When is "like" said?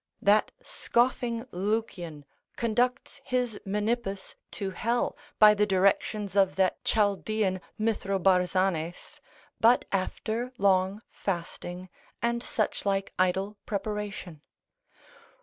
12.83-13.13